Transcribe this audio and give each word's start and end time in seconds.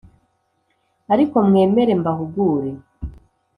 ariko 1.13 1.35
mwemere 1.47 1.91
mbahugure 2.01 2.71